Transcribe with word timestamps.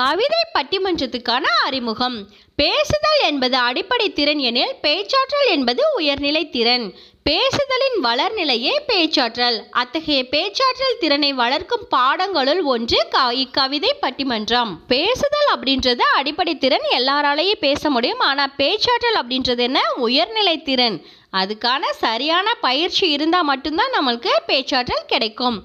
கவிதை 0.00 0.42
பட்டிமன்றத்துக்கான 0.54 1.46
அறிமுகம். 1.66 2.16
பேசுதல் 2.60 3.22
என்பது 3.28 3.56
அடிப்படை 3.68 4.06
திறன் 4.18 4.42
எனில் 4.48 4.74
பேச்சாற்றல் 4.84 5.48
என்பது 5.54 5.82
உயர்நிலை 5.98 6.42
திறன். 6.56 6.84
பேசுதலின் 7.28 7.98
வளர்நிலையே 8.06 8.74
பேச்சாற்றல். 8.90 9.58
அத்தகைய 9.82 10.20
பேச்சாற்றல் 10.34 10.98
திறனை 11.02 11.30
வளர்க்கும் 11.42 11.84
பாடங்களுள் 11.96 12.62
ஒன்று 12.74 13.00
க 13.14 13.24
இக்கவிதை 13.42 13.92
பட்டிமன்றம். 14.00 14.72
பேசுதல் 14.94 15.50
அப்படின்றது 15.54 16.06
அடிப்படை 16.20 16.54
திறன் 16.64 16.86
எல்லாராலையும் 16.98 17.64
பேச 17.66 17.90
முடியும். 17.90 18.24
ஆனால் 18.30 18.56
பேச்சாற்றல் 18.56 19.20
அப்படின்றது 19.22 19.64
என்ன? 19.68 19.80
உயர்நிலை 20.06 20.56
திறன். 20.70 20.98
அதுக்கான 21.40 21.82
சரியான 22.04 22.48
பயிற்சி 22.66 23.06
இருந்தால் 23.16 23.48
மட்டும்தான் 23.52 23.94
நம்மளுக்கு 23.98 24.32
பேச்சாற்றல் 24.50 25.08
கிடைக்கும். 25.14 25.58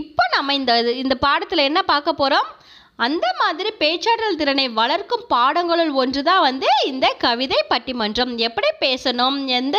இப்போ 0.00 0.24
நம்ம 0.36 0.54
இந்த 0.60 0.72
இந்த 1.04 1.14
பாடத்தில் 1.26 1.68
என்ன 1.70 1.82
பார்க்க 1.92 2.20
போகிறோம் 2.22 2.48
அந்த 3.04 3.26
மாதிரி 3.40 3.70
பேச்சாற்றல் 3.80 4.38
திறனை 4.40 4.68
வளர்க்கும் 4.68 5.24
பாடங்களுள் 5.32 5.90
ஒன்று 6.02 6.22
தான் 6.22 6.40
வந்து 6.40 6.68
இந்த 6.86 7.06
கவிதை 7.24 7.58
பட்டிமன்றம். 7.72 8.32
எப்படி 8.46 8.68
பேசணும்? 8.84 9.36
எந்த 9.58 9.76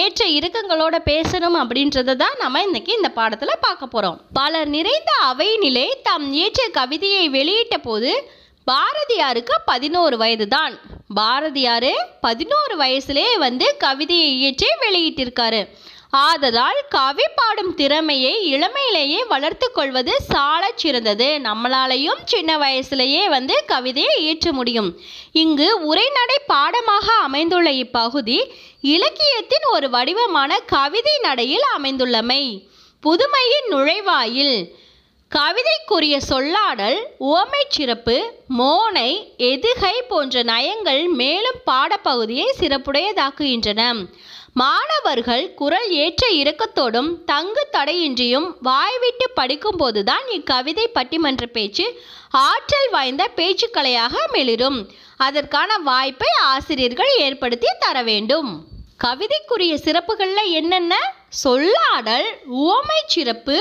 ஏற்ற 0.00 0.24
இறுக்கங்களோட 0.38 0.96
பேசணும் 1.10 1.58
அப்படின்றத 1.62 2.16
தான் 2.22 2.36
நம்ம 2.38 2.62
இன்னைக்கு 2.62 2.92
இந்த 2.96 3.08
பாடத்தில் 3.08 3.62
பார்க்க 3.66 3.86
போகிறோம் 3.86 4.18
பலர் 4.32 4.68
நிறைந்த 4.68 5.12
அவையினிலே 5.30 5.86
தாம் 6.02 6.26
இயற்ற 6.32 6.68
கவிதையை 6.78 7.24
வெளியிட்ட 7.36 7.78
போது 7.78 8.12
பாரதியாருக்கு 8.66 9.54
பதினோரு 9.64 10.16
வயது 10.16 10.48
தான் 10.48 10.74
பாரதியார் 11.14 11.92
பதினோரு 12.20 12.74
வயசுலே 12.76 13.26
வந்து 13.38 13.66
கவிதையை 13.78 14.30
இயற்றி 14.38 14.68
வெளியிட்டிருக்காரு. 14.84 15.60
ஆதலால் 16.10 16.82
கவி 16.88 17.22
பாடும் 17.34 17.74
திறமையை 17.74 18.52
இளமையிலேயே 18.52 19.26
வளர்த்து 19.28 19.72
கொள்வது 19.72 20.20
சிறந்தது. 20.74 21.38
நம்மளாலையும் 21.42 22.20
சின்ன 22.24 22.58
வயசுலேயே 22.58 23.26
வந்து 23.26 23.62
கவிதையை 23.66 24.16
இயற்ற 24.18 24.52
முடியும். 24.52 25.00
இங்கு 25.32 25.84
உரைநடை 25.84 26.38
பாடமாக 26.46 27.12
அமைந்துள்ள 27.12 27.70
இப்பகுதி 27.70 28.52
இலக்கியத்தின் 28.80 29.66
ஒரு 29.72 29.90
வடிவமான 29.90 30.58
கவிதை 30.58 31.18
நடையில் 31.22 31.64
அமைந்துள்ளமை. 31.78 32.68
புதுமையின் 33.02 33.68
நுழைவாயில் 33.70 34.76
கவிதைக்குரிய 35.30 36.20
சொல்லாடல் 36.28 36.98
உவமைச் 37.18 37.70
சிறப்பு 37.70 38.32
மோனை 38.58 39.10
எதுகை 39.38 40.00
போன்ற 40.08 40.42
நயங்கள் 40.42 41.08
மேலும் 41.08 41.58
பாடப்பகுதியை 41.66 42.44
சிறப்புடையதாக்குகின்றன. 42.60 44.08
மாணவர்கள் 44.52 45.54
குரல் 45.54 45.90
ஏற்ற 45.90 46.28
இறக்கத்தோடும் 46.32 47.24
தங்கு 47.24 47.68
தடையின்றியும் 47.72 48.56
வாய்விட்டு 48.60 49.30
படிக்கும்போதுதான் 49.36 50.26
இக்கவிதை 50.28 50.90
பட்டிமன்ற 50.94 51.46
பேச்சு 51.46 52.00
ஆற்றல் 52.30 52.90
வாய்ந்த 52.90 53.30
பேச்சுக்கலையாக 53.36 54.14
மெளிரும் 54.32 54.88
அதற்கான 55.16 55.78
வாய்ப்பை 55.78 56.28
ஆசிரியர்கள் 56.42 57.16
ஏற்படுத்தி 57.18 57.66
தர 57.78 58.02
வேண்டும். 58.02 58.64
கவிதைக்குரிய 58.96 59.74
சிறப்புகளில் 59.74 60.50
என்னென்ன? 60.50 61.15
சொல்லாடல் 61.42 62.28
உவமை 62.60 63.00
சிறப்பு 63.14 63.56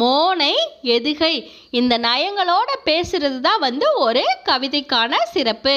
மோனை 0.00 0.54
எதுகை 0.94 1.34
இந்த 1.80 1.94
நயங்களோட 2.06 2.70
பேசுறது 2.88 3.38
தான் 3.40 3.62
வந்து 3.66 3.86
ஒரு 4.06 4.24
கவிதைக்கான 4.48 5.12
சிறப்பு. 5.34 5.76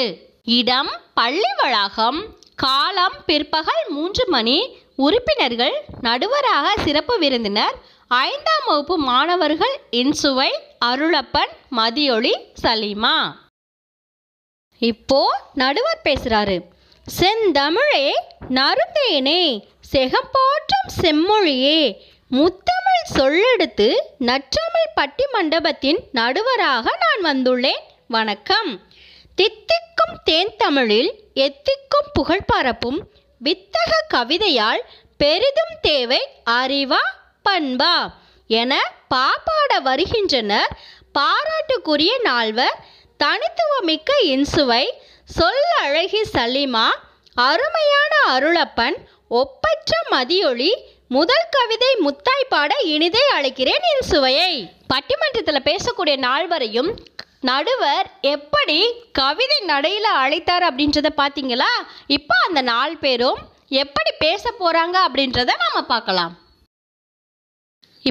இடம் 0.60 0.92
பள்ளி 1.20 1.52
வளாகம் 1.60 2.20
காலம் 2.64 3.18
பிற்பகல் 3.26 3.84
மூன்று 3.90 4.26
மணி 4.36 4.58
உறுப்பினர்கள் 5.06 5.76
நடுவராக 6.08 6.66
சிறப்பு 6.86 7.16
விருந்தினர் 7.20 7.78
ஐந்தாம் 8.24 8.66
வகுப்பு 8.66 8.98
மாணவர்கள் 9.10 9.76
இன்சுவை 10.02 10.50
அருளப்பன் 10.90 11.54
மதியொளி 11.78 12.34
சலீமா. 12.64 13.16
இப்போ 14.82 15.22
நடுவர் 15.62 16.06
பேசுறாரு. 16.08 16.58
செந்தமிழே 17.06 18.12
நறுந்தேனே 18.50 19.60
செகம்போற்றும் 19.92 20.90
செம்மொழியே. 21.02 21.98
முத்தமிழ் 22.30 23.10
சொல்லெடுத்து 23.14 23.96
நற்றமிழ் 24.20 24.94
பட்டி 24.96 25.26
மண்டபத்தின் 25.32 26.00
நடுவராக 26.14 26.96
நான் 27.04 27.24
வந்துள்ளேன். 27.24 27.82
வணக்கம். 28.08 28.82
தித்திக்கும் 29.36 30.16
தேன் 30.24 30.56
தமிழில் 30.58 31.12
எத்திக்கும் 31.34 32.10
புகழ் 32.14 32.46
பரப்பும் 32.46 33.08
வித்தக 33.44 33.92
கவிதையால் 34.08 34.82
பெரிதும் 35.18 35.76
தேவை 35.82 36.28
அறிவா 36.46 37.04
பண்பா 37.50 38.14
என 38.48 38.80
பாப்பாட 39.16 39.82
வருகின்றனர். 39.82 40.78
பாராட்டுக்குரிய 41.20 42.22
நால்வர் 42.22 42.86
தனித்துவமிக்க 43.18 44.14
இன்சுவை 44.22 44.94
சொல் 45.30 45.66
அழகி 45.84 46.22
சலீமா 46.34 46.88
அருமையான 47.36 48.14
அருளப்பன் 48.34 48.98
ஒப்பற்ற 49.42 49.92
மதியொளி 50.14 50.72
முதல் 51.16 51.48
கவிதை 51.56 51.90
முத்தாய் 52.06 52.52
பாட 52.52 52.72
இனிதே 52.94 53.24
அழைக்கிறேன் 53.36 53.86
என் 53.92 54.08
சுவையை. 54.12 54.54
பட்டிமன்றத்தில் 54.92 55.68
பேசக்கூடிய 55.70 56.16
நால்வரையும் 56.28 56.90
நடுவர் 57.50 58.08
எப்படி 58.34 58.78
கவிதை 59.22 59.60
நடையில் 59.72 60.10
அழைத்தார் 60.24 60.66
அப்படின்றத 60.70 61.12
பார்த்தீங்களா 61.22 61.72
இப்போ 62.18 62.36
அந்த 62.48 62.62
நாலு 62.72 62.96
பேரும் 63.06 63.42
எப்படி 63.84 64.12
பேச 64.26 64.54
போகிறாங்க 64.60 64.96
அப்படின்றத 65.08 65.52
நாம் 65.64 65.92
பார்க்கலாம். 65.94 66.34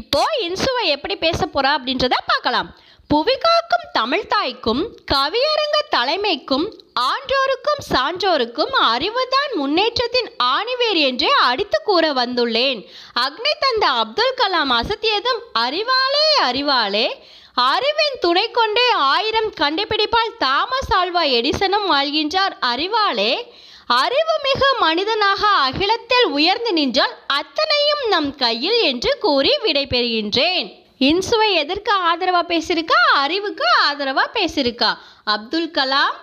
இப்போ 0.00 0.22
இன்சுவை 0.46 0.84
எப்படி 0.96 1.16
பேச 1.26 1.40
போகிறா 1.46 1.70
அப்படின்றத 1.78 2.16
பார்க்கலாம். 2.32 2.68
புவிகாக்கும் 3.12 3.86
தமிழ் 3.92 4.26
தாய்க்கும் 4.28 4.96
கவியரங்க 5.12 5.78
தலைமைக்கும் 5.90 6.74
ஆன்றோருக்கும் 7.00 7.82
சான்றோருக்கும் 7.90 8.72
அறிவுதான் 8.80 9.52
முன்னேற்றத்தின் 9.54 10.30
ஆணிவேர் 10.44 11.00
என்றே 11.00 11.28
அடித்து 11.28 11.82
கூற 11.84 12.12
வந்துள்ளேன். 12.12 12.86
அக்னி 13.20 13.52
தந்த 13.58 13.90
அப்துல் 13.90 14.34
கலாம் 14.36 14.72
அசத்தியதும் 14.80 15.42
அறிவாலே 15.52 16.26
அறிவாலே 16.42 17.22
அறிவின் 17.54 18.18
துணை 18.20 18.50
கொண்டே 18.50 18.90
ஆயிரம் 18.90 19.52
கண்டுபிடிப்பால் 19.60 20.36
தாமஸ் 20.38 20.92
ஆல்வா 20.94 21.24
எடிசனும் 21.38 21.88
வாழ்கின்றார் 21.90 22.56
அறிவாலே 22.60 23.52
அறிவுமிகு 23.88 24.78
மனிதனாக 24.80 25.46
அகிலத்தில் 25.46 26.24
உயர்ந்து 26.24 26.72
நின்றால் 26.72 27.18
அத்தனையும் 27.26 28.08
நம் 28.08 28.36
கையில் 28.36 28.80
என்று 28.80 29.18
கூறி 29.18 29.58
விடைபெறுகின்றேன். 29.62 30.81
இன்சுவை 31.06 31.48
எதற்கு 31.60 31.92
ஆதரவாக 32.08 32.44
பேசியிருக்கா? 32.52 32.98
அறிவுக்கு 33.22 33.66
ஆதரவாக 33.86 34.28
பேசியிருக்கா? 34.36 34.90
Abdul 35.34 35.70
Kalam 35.78 36.16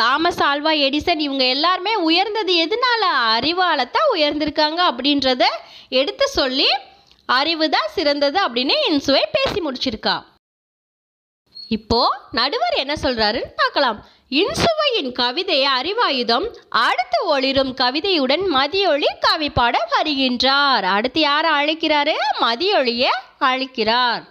Thomas 0.00 0.40
Alva 0.48 0.72
Edison 0.86 1.22
இவங்க 1.26 1.44
எல்லாருமே 1.54 1.92
உயர்ந்தது 2.08 2.54
எதனால? 2.64 3.02
அறிவால 3.36 3.86
தான் 3.96 4.10
உயர்ந்திருக்காங்க 4.16 4.80
அப்படின்றத 4.90 5.44
எடுத்து 6.00 6.26
சொல்லி 6.38 6.68
அறிவு 7.38 7.66
தான் 7.76 7.88
சிறந்தது 7.96 8.38
அப்படின்னு 8.46 8.74
இன்சுவை 8.90 9.22
பேசி 9.36 9.60
முடிச்சிருக்கா. 9.66 10.16
இப்போ 11.76 12.00
நடுவர் 12.38 12.76
என்ன 12.82 12.94
சொல்றாருன்னு 13.04 13.52
பார்க்கலாம். 13.62 13.98
இன்சுவையின் 14.30 15.12
கவிதை 15.12 15.64
அறிவாயுதம் 15.80 16.46
அடுத்து 16.68 17.26
ஒளிரும் 17.26 17.74
கவிதையுடன் 17.74 18.42
மதியொளி 18.54 19.04
கவி 19.20 19.50
பாட 19.50 19.88
வருகின்றார். 19.90 20.82
அடுத்து 20.82 21.20
யாரை 21.20 21.50
அழைக்கிறாரு? 21.50 22.12
மதியொளியை 22.40 23.12
அழைக்கிறார். 23.38 24.22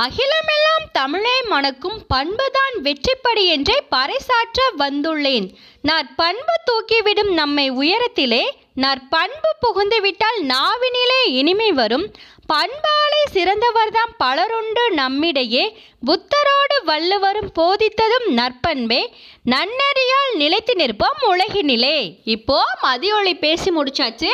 அகிலமெல்லாம் 0.00 0.84
தமிழே 0.92 1.42
மணக்கும் 1.42 1.98
பண்புதான் 2.08 2.76
வெற்றிப்படி 2.82 3.44
என்றே 3.46 3.82
பறைசாற்ற 3.90 4.60
வந்துள்ளேன். 4.78 5.46
நற்பண்பு 5.82 6.54
தூக்கிவிடும் 6.66 7.32
நம்மை 7.32 7.70
உயரத்திலே 7.70 8.40
நற்பண்பு 8.74 9.50
புகுந்துவிட்டால் 9.62 10.40
நாவினிலே 10.42 11.20
இனிமை 11.24 11.72
வரும். 11.72 12.06
பண்பாலே 12.52 13.20
சிறந்தவர்தாம் 13.32 14.14
பலருண்டு 14.18 14.90
நம்மிடையே 14.90 15.78
புத்தரோடு 16.06 16.84
வள்ளுவரும் 16.84 17.52
போதித்ததும் 17.58 18.28
நற்பண்பே. 18.30 19.02
நன்னறியால் 19.44 20.34
நிலைத்து 20.34 20.74
நிற்போம் 20.78 21.22
உலகினிலே. 21.26 22.18
இப்போ 22.24 22.64
மதியொளி 22.82 23.38
பேசி 23.38 23.70
முடிச்சாச்சு. 23.70 24.30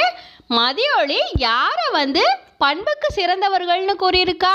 மதியொளி 0.51 1.19
யாரை 1.39 1.89
வந்து 1.93 2.23
பண்புக்கு 2.59 3.09
சிறந்தவர்கள்னு 3.17 3.95
கூறியிருக்கா? 4.01 4.55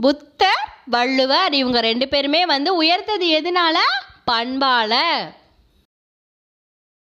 புத்தர் 0.00 0.68
வள்ளுவர் 0.86 1.52
இவங்க 1.52 1.80
ரெண்டு 1.80 2.08
பேருமே 2.08 2.46
வந்து 2.46 2.74
உயர்த்தது 2.74 3.26
எதனால? 3.26 3.76
பண்பால. 4.30 4.94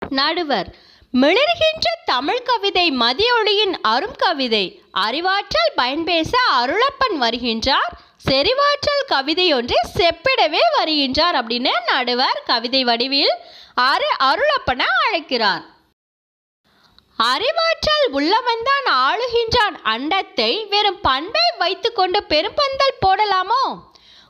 நடுவர் 0.09 0.75
மிளர்கின்ற 1.13 1.87
தமிழ் 2.05 2.43
கவிதை 2.43 2.91
மதியொளியின் 2.91 3.75
அரும் 3.81 4.15
கவிதை 4.15 4.81
அறிவாற்றல் 4.91 5.73
பயன்பேச 5.77 6.29
அருளப்பன் 6.59 7.21
வருகின்றார் 7.21 7.91
செறிவாற்றல் 8.29 9.05
கவிதை 9.07 9.53
ஒன்றை 9.53 9.91
செப்பிடவே 9.95 10.63
வருகின்றார் 10.77 11.41
அப்படின்னு 11.41 11.69
நடுவர் 11.85 12.43
கவிதை 12.45 12.83
வடிவில் 12.83 13.33
அரு 13.73 14.07
அருளப்பனை 14.19 14.85
அழைக்கிறார். 15.07 15.72
அறிவாற்றல் 17.17 18.11
உள்ளவன்தான் 18.11 18.85
ஆளுகின்றான். 18.85 19.75
அண்டத்தை 19.85 20.67
வெறும் 20.67 21.01
பண்பை 21.01 21.41
வைத்துக்கொண்டு 21.57 22.23
பெரும்பந்தல் 22.23 22.97
போடலாமோ? 23.07 23.79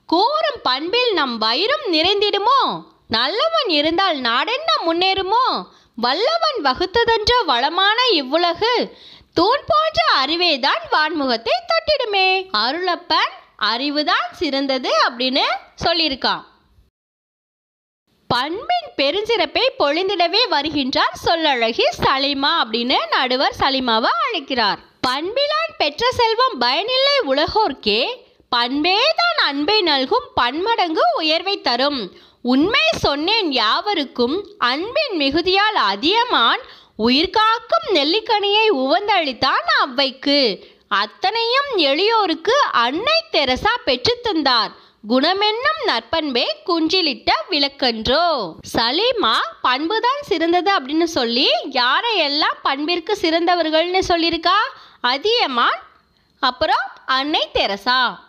கூறும் 0.07 0.59
பண்பில் 0.63 1.13
நம் 1.13 1.37
வயிறும் 1.37 1.93
நிறைந்திடுமோ? 1.93 2.81
நல்லவன் 3.07 3.67
இருந்தால் 3.67 4.17
நாடென்ன 4.17 4.75
முன்னேறுமோ? 4.87 5.63
வல்லவன் 5.95 6.61
வகுத்ததென்ற 6.63 7.45
வளமான 7.45 8.01
இவ்வுலகு? 8.13 8.91
தூண் 9.33 9.63
போன்ற 9.67 10.11
அறிவேதான் 10.15 10.81
வான்முகத்தை 10.91 11.53
தொட்டிடுமே. 11.67 12.47
அருளப்பன் 12.53 13.31
அறிவுதான் 13.61 14.31
சிறந்தது 14.31 14.93
அப்படின்னு 15.09 15.43
சொல்லியிருக்கான். 15.83 16.43
பண்பின் 18.33 18.87
பெருஞ்சிறப்பை 18.95 19.69
பொழிந்திடவே 19.79 20.39
வருகின்றார் 20.49 21.15
சொல்லழகி 21.25 21.85
சலிமா 22.03 22.51
அப்படின்னு 22.63 22.95
நடுவர் 23.09 23.55
சலிமாவை 23.59 24.11
அழைக்கிறார். 24.27 24.79
பண்பிலான் 25.01 25.73
பெற்ற 25.77 26.11
செல்வம் 26.11 26.57
பயனில்லை 26.59 27.17
உலகோர்க்கே 27.27 28.01
பண்பேதான் 28.55 29.37
அன்பை 29.43 29.81
நல்கும் 29.81 30.27
பன்மடங்கு 30.35 31.01
உயர்வை 31.15 31.61
தரும். 31.61 32.11
உண்மை 32.41 32.81
சொன்னேன் 32.99 33.51
யாவருக்கும் 33.51 34.47
அன்பின் 34.57 35.17
மிகுதியால் 35.19 35.77
அதியமான் 35.91 36.61
உயிர்காக்கும் 36.97 37.87
நெல்லிக்கனியை 37.93 38.69
உவந்தளித்தான் 38.71 39.65
அவ்வைக்கு. 39.85 40.63
அத்தனையும் 40.87 41.77
எளியோருக்கு 41.77 42.57
அன்னை 42.71 43.23
தெரசா 43.31 43.73
பெற்றுத் 43.85 44.23
தந்தார். 44.23 44.71
குணமென்னும் 45.09 45.79
நற்பண்பே 45.85 46.43
குஞ்சிலிட்ட 46.65 47.31
விளக்கன்றோ. 47.49 48.55
சலீமா 48.73 49.33
பண்புதான் 49.61 50.21
சிறந்தது 50.21 50.81
அப்படின்னு 50.81 51.03
சொல்லி 51.03 51.49
யாரையெல்லாம் 51.69 52.59
பண்பிற்கு 52.63 53.17
சிறந்தவர்கள்னு 53.21 53.99
சொல்லியிருக்கா? 54.07 54.57
அதியமான் 55.01 55.83
அப்புறம் 56.39 56.87
அன்னை 57.05 57.49
தெரசா. 57.53 58.19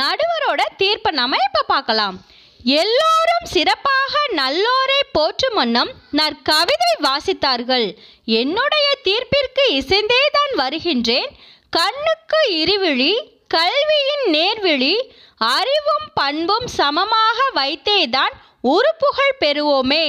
நடுவரோட 0.00 0.62
தீர்ப்பை 0.76 1.14
நாம 1.14 1.36
இப்ப 1.46 1.62
பார்க்கலாம். 1.66 2.20
எல்லோரும் 2.64 3.44
சிறப்பாக 3.44 4.18
நல்லோரை 4.30 5.00
போற்றும் 5.12 5.54
வண்ணம் 5.54 5.90
நற்கவிதை 6.12 6.92
வாசித்தார்கள். 7.02 7.96
என்னுடைய 8.24 8.88
தீர்ப்பிற்கு 9.04 9.70
இசைந்தேதான் 9.70 10.54
வருகின்றேன். 10.54 11.36
கண்ணுக்கு 11.70 12.50
இருவிழி 12.50 13.34
கல்வியின் 13.48 14.24
நேர்விழி 14.26 14.94
அறிவும் 15.36 16.08
பண்பும் 16.14 16.66
சமமாக 16.66 17.38
வைத்தேதான் 17.54 18.34
உறுப்புகழ் 18.60 19.36
பெறுவோமே. 19.44 20.06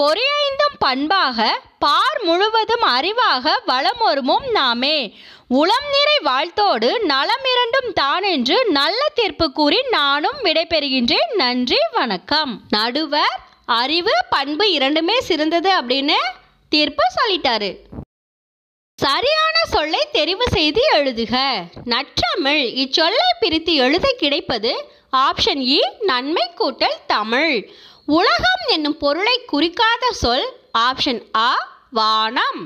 பொறியைந்தும் 0.00 0.76
பண்பாக 0.78 1.60
பார் 1.78 2.20
முழுவதும் 2.22 2.80
அறிவாக 2.80 3.60
வளமொருமும் 3.66 4.50
நாமே. 4.50 5.16
உளம் 5.48 5.88
நிறை 5.90 6.18
வாழ்த்தோடு 6.22 7.00
நலம் 7.04 7.44
இரண்டும் 7.52 7.90
தானென்று 8.00 8.70
நல்ல 8.70 9.06
தீர்ப்பு 9.14 9.52
கூறி 9.52 9.82
நானும் 9.90 10.38
விடைபெறுகின்றேன். 10.42 11.34
நன்றி 11.34 11.78
வணக்கம். 11.92 12.60
நடுவர் 12.68 13.38
அறிவு 13.66 14.12
பண்பு 14.30 14.72
இரண்டுமே 14.72 15.20
சிறந்தது 15.20 15.70
அப்படின்னு 15.80 16.18
தீர்ப்பு 16.68 17.04
சொல்லிட்டாரு. 17.16 17.76
சரியான 18.98 19.56
சொல்லை 19.70 20.00
தெரிவு 20.12 20.46
செய்து 20.50 20.82
எழுதுக. 20.94 21.34
நற்றமிழ். 21.92 22.64
இச்சொல்லை 22.82 23.28
பிரித்து 23.40 23.74
எழுத 23.74 24.06
கிடைப்பது 24.18 24.70
ஆப்ஷன் 25.16 25.60
இ 25.76 25.80
நன்மை 26.00 26.46
கூட்டல் 26.60 26.96
தமிழ். 27.06 27.54
உலகம் 28.18 28.64
என்னும் 28.66 28.96
பொருளை 28.96 29.36
குறிக்காத 29.52 30.10
சொல் 30.22 30.46
ஆப்ஷன் 30.78 31.20
ஆ 31.36 31.50
வானம். 31.90 32.60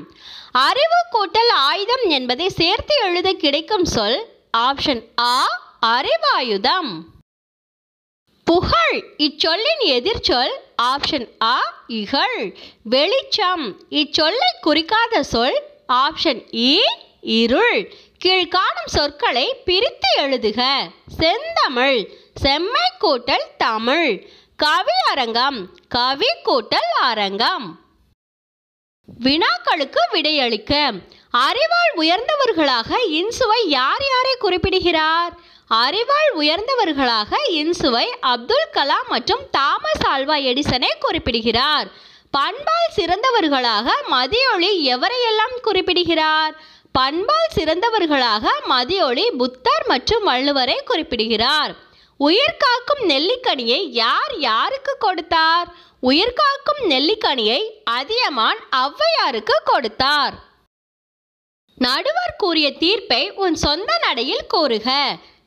அறிவு 0.51 0.99
கூட்டல் 1.15 1.51
ஆயுதம் 1.69 2.05
என்பதை 2.17 2.49
சேர்த்து 2.49 2.95
எழுத 3.03 3.31
கிடைக்கும் 3.33 3.85
சொல் 3.85 4.17
ஆப்ஷன் 4.57 5.03
ஆ 5.33 5.37
அறிவாயுதம். 5.95 6.91
புகழ். 8.47 8.95
இச்சொல்லின் 9.17 9.83
எதிர்ச்சொல் 9.97 10.55
ஆப்ஷன் 10.81 11.27
ஆ 11.43 11.57
இகழ். 11.99 12.39
வெளிச்சம். 12.95 13.67
இச்சொல்லை 14.01 14.51
குறிக்காத 14.65 15.21
சொல் 15.33 15.59
ஆப்ஷன் 15.87 16.41
இ 16.51 16.71
e, 16.73 16.79
இருள். 17.21 17.91
கீழ்காணும் 18.25 18.91
சொற்களை 18.95 19.55
பிரித்து 19.65 20.09
எழுதுக. 20.17 20.61
செந்தமிழ். 21.17 22.09
செம்மை 22.35 22.91
கூட்டல் 23.01 23.47
தமிழ். 23.57 24.27
கவி 24.55 24.97
அரங்கம் 25.09 25.69
கவி 25.87 26.29
கூட்டல் 26.45 26.91
அரங்கம். 27.01 27.81
வினாக்களுக்கு 29.23 30.01
விடையளிக்க. 30.11 31.01
அறிவால் 31.29 31.93
உயர்ந்தவர்களாக 31.97 32.91
இன்சுவை 33.11 33.61
யார் 33.65 34.03
யாரை 34.09 34.35
குறிப்பிடுகிறார்? 34.39 35.33
அறிவால் 35.67 36.31
உயர்ந்தவர்களாக 36.37 37.35
இன்சுவை 37.51 38.05
அப்துல் 38.19 38.69
கலாம் 38.73 39.07
மற்றும் 39.07 39.43
தாமஸ் 39.51 40.05
ஆல்வா 40.07 40.37
எடிசனை 40.43 40.89
குறிப்பிடுகிறார். 40.99 41.87
பண்பால் 42.37 42.93
சிறந்தவர்களாக 42.95 43.87
மதியொளி 44.11 44.69
எவரையெல்லாம் 44.93 45.55
குறிப்பிடுகிறார்? 45.61 46.53
பண்பால் 46.91 47.51
சிறந்தவர்களாக 47.55 48.45
மதியொளி 48.69 49.25
புத்தர் 49.31 49.85
மற்றும் 49.87 50.27
வள்ளுவரை 50.27 50.77
குறிப்பிடுகிறார். 50.83 51.73
உயிர்காக்கும் 52.19 53.03
நெல்லிக்கனியை 53.03 53.79
யார் 53.89 54.33
யாருக்கு 54.37 54.95
கொடுத்தார்? 54.99 55.67
உயிர்காக்கும் 56.01 56.81
நெல்லிக்கனியை 56.83 57.61
அதியமான் 57.83 58.59
ஔவையாருக்கு 58.71 59.57
கொடுத்தார். 59.63 60.33
நடுவர் 61.77 62.35
கூறிய 62.37 62.71
தீர்ப்பை 62.73 63.31
உன் 63.31 63.55
சொந்த 63.55 63.97
நடையில் 64.01 64.47
கூறுக. 64.47 64.89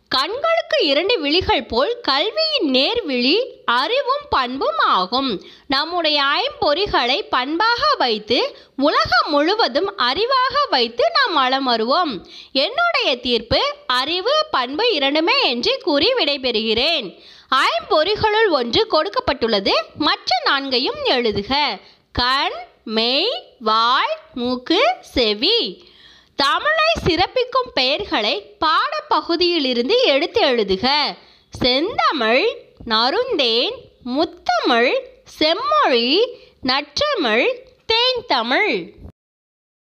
கண்களுக்கு 0.08 0.86
இரண்டு 0.86 1.20
விழிகள் 1.20 1.64
போல் 1.64 2.00
கல்வியின் 2.00 2.68
நேர்விழி 2.72 3.36
அறிவும் 3.64 4.26
பண்பும் 4.30 4.78
ஆகும். 4.78 5.44
நம்முடைய 5.66 6.22
ஐம்பொறிகளை 6.22 7.20
பண்பாக 7.30 7.80
வைத்து 7.98 8.56
உலகம் 8.76 9.30
முழுவதும் 9.30 9.98
அறிவாக 9.98 10.54
வைத்து 10.70 11.04
நாம் 11.14 11.34
வளம் 11.34 11.64
வருவோம் 11.64 12.26
என்னுடைய 12.52 13.20
தீர்ப்பு 13.22 13.74
அறிவு 13.86 14.46
பண்பு 14.50 14.92
இரண்டுமே 14.92 15.42
என்று 15.42 15.78
கூறி 15.82 16.12
விடைபெறுகிறேன். 16.14 17.18
ஐம்பொறிகளுள் 17.50 18.50
ஒன்று 18.50 18.86
கொடுக்கப்பட்டுள்ளது 18.90 19.72
மற்ற 19.98 20.42
நான்கையும் 20.44 21.00
எழுதுக. 21.04 21.80
கண் 22.12 22.56
மெய் 22.84 23.54
வாய் 23.58 24.16
மூக்கு 24.34 24.80
செவி. 25.00 25.88
தமிழை 26.36 26.90
சிறப்பிக்கும் 27.04 27.70
பெயர்களை 27.74 28.56
பாடப்பகுதியிலிருந்து 28.60 29.94
எடுத்து 30.04 30.40
எழுதுக. 30.40 31.14
செந்தமிழ் 31.50 32.46
நருந்தேன் 32.86 33.76
முத்தமிழ் 34.04 34.94
செம்மொழி 35.24 36.38
நற்றமிழ் 36.66 37.46
தேன்தமிழ். 37.92 38.90